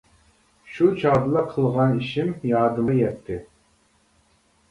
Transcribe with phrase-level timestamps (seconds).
[0.75, 3.37] شۇ چاغدىلا قىلغان ئىشىم يادىمغا يەتتى.